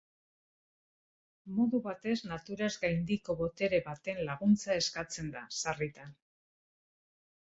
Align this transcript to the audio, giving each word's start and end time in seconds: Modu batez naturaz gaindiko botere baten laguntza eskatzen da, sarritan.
Modu 1.57 1.81
batez 1.87 2.13
naturaz 2.31 2.69
gaindiko 2.85 3.35
botere 3.43 3.81
baten 3.89 4.23
laguntza 4.29 4.77
eskatzen 4.85 5.31
da, 5.37 5.47
sarritan. 5.59 6.17